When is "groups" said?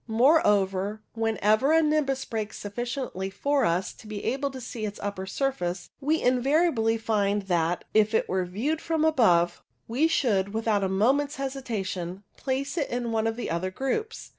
13.69-14.29